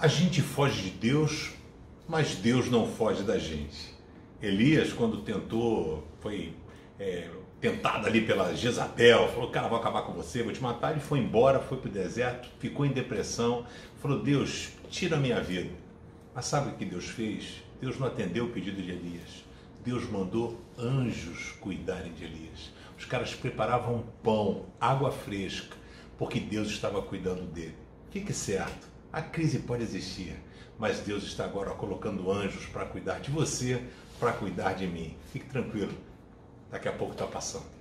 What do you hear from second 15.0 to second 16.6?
a minha vida. Mas